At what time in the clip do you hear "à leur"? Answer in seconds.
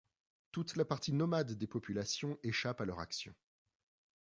2.81-2.97